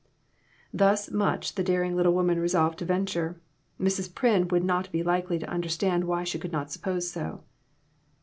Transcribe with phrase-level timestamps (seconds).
[0.73, 3.39] Thus much the daring little woman resolved to venture;
[3.79, 4.11] Mrs.
[4.15, 7.43] Pryn would not be likely to under stand why she could not suppose so.